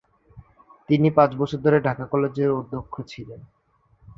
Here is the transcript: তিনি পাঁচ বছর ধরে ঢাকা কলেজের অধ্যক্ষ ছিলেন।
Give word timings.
তিনি 0.89 1.07
পাঁচ 1.11 1.31
বছর 1.35 1.59
ধরে 1.61 1.77
ঢাকা 1.81 2.05
কলেজের 2.05 2.49
অধ্যক্ষ 2.51 2.95
ছিলেন। 3.07 3.39